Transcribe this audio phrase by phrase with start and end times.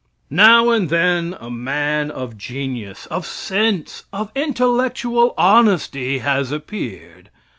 [0.31, 7.29] Now and then a man of genius, of sense, of intellectual honesty, has appeared.